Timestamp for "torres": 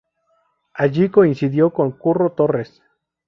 2.31-2.81